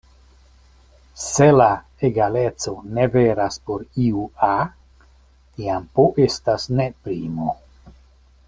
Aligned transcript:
Se 1.23 1.45
la 1.55 1.67
egaleco 2.09 2.73
ne 2.97 3.05
veras 3.17 3.59
por 3.67 3.85
iu 4.07 4.25
"a", 4.51 4.53
tiam 5.59 5.89
"p" 5.99 6.11
estas 6.29 6.67
ne 6.81 6.93
primo. 7.05 7.59